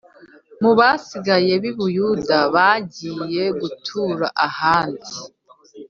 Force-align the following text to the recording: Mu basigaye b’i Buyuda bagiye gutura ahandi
Mu 0.61 0.71
basigaye 0.79 1.51
b’i 1.61 1.71
Buyuda 1.77 2.37
bagiye 2.55 3.43
gutura 3.61 4.27
ahandi 4.47 5.13